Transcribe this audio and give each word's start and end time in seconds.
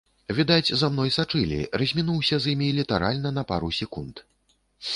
Відаць, 0.37 0.71
за 0.83 0.87
мной 0.93 1.11
сачылі, 1.17 1.59
размінуўся 1.81 2.35
з 2.45 2.55
імі 2.55 2.71
літаральна 2.81 3.35
на 3.39 3.43
пару 3.55 3.69
секунд. 3.81 4.15